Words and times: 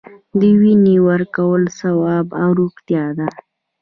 د 0.39 0.41
وینې 0.59 0.95
ورکول 1.09 1.61
ثواب 1.79 2.27
او 2.41 2.49
روغتیا 2.59 3.05
ده 3.17 3.27